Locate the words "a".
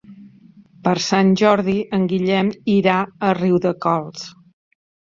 3.05-3.33